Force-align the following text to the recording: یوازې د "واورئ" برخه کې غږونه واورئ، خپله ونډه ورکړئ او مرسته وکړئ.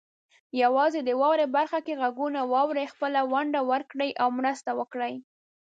یوازې 0.61 0.99
د 1.03 1.09
"واورئ" 1.21 1.47
برخه 1.57 1.79
کې 1.85 1.99
غږونه 2.01 2.39
واورئ، 2.53 2.85
خپله 2.93 3.19
ونډه 3.31 3.61
ورکړئ 3.71 4.11
او 4.21 4.27
مرسته 4.39 4.71
وکړئ. 4.79 5.13